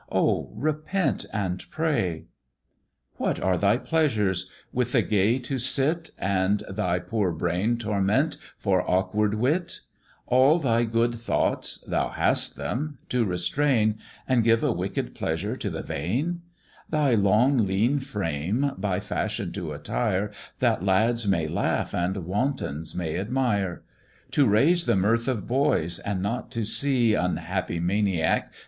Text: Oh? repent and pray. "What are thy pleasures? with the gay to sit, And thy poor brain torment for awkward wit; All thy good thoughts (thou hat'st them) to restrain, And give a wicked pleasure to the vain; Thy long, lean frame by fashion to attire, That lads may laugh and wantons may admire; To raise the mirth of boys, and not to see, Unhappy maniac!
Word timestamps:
Oh? 0.11 0.49
repent 0.55 1.27
and 1.31 1.63
pray. 1.69 2.25
"What 3.17 3.39
are 3.39 3.55
thy 3.55 3.77
pleasures? 3.77 4.49
with 4.73 4.93
the 4.93 5.03
gay 5.03 5.37
to 5.37 5.59
sit, 5.59 6.09
And 6.17 6.63
thy 6.67 6.97
poor 6.97 7.31
brain 7.31 7.77
torment 7.77 8.37
for 8.57 8.81
awkward 8.89 9.35
wit; 9.35 9.81
All 10.25 10.57
thy 10.57 10.85
good 10.85 11.13
thoughts 11.13 11.83
(thou 11.87 12.09
hat'st 12.09 12.55
them) 12.55 12.97
to 13.09 13.25
restrain, 13.25 13.99
And 14.27 14.43
give 14.43 14.63
a 14.63 14.71
wicked 14.71 15.13
pleasure 15.13 15.55
to 15.57 15.69
the 15.69 15.83
vain; 15.83 16.41
Thy 16.89 17.13
long, 17.13 17.59
lean 17.67 17.99
frame 17.99 18.71
by 18.79 18.99
fashion 18.99 19.51
to 19.51 19.71
attire, 19.71 20.31
That 20.57 20.83
lads 20.83 21.27
may 21.27 21.47
laugh 21.47 21.93
and 21.93 22.25
wantons 22.25 22.95
may 22.95 23.19
admire; 23.19 23.83
To 24.31 24.47
raise 24.47 24.87
the 24.87 24.95
mirth 24.95 25.27
of 25.27 25.47
boys, 25.47 25.99
and 25.99 26.23
not 26.23 26.49
to 26.53 26.63
see, 26.65 27.13
Unhappy 27.13 27.79
maniac! 27.79 28.51